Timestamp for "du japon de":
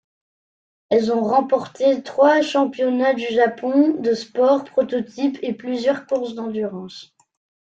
3.13-4.15